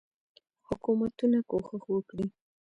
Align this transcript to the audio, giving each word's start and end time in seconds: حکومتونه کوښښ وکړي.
حکومتونه 0.67 1.37
کوښښ 1.49 1.79
وکړي. 1.91 2.25